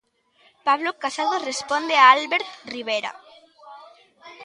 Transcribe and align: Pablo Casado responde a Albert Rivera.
Pablo 0.67 0.91
Casado 1.03 1.33
responde 1.49 1.95
a 1.97 2.05
Albert 2.15 2.47
Rivera. 2.71 3.11